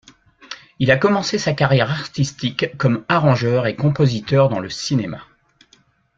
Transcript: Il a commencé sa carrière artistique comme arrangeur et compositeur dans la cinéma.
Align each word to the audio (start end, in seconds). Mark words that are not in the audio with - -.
Il 0.79 0.89
a 0.89 0.97
commencé 0.97 1.37
sa 1.37 1.53
carrière 1.53 1.91
artistique 1.91 2.75
comme 2.79 3.05
arrangeur 3.07 3.67
et 3.67 3.75
compositeur 3.75 4.49
dans 4.49 4.59
la 4.59 4.67
cinéma. 4.71 5.21